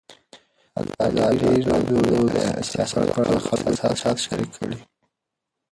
[0.79, 1.99] ازادي راډیو
[2.35, 2.37] د
[2.69, 4.79] سیاست په اړه د خلکو احساسات شریک کړي.